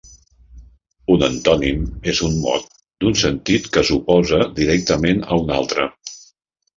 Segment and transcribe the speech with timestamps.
[1.15, 2.65] Un antònim és un mot
[3.03, 5.87] d'un sentit que s'oposa directament a un altre.